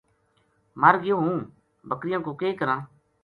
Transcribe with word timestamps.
مر 0.81 0.95
گیو 1.03 1.17
ہون 1.23 1.37
بکریاں 1.89 2.19
کو 2.25 2.31
کے 2.39 2.49
کراں 2.59 2.79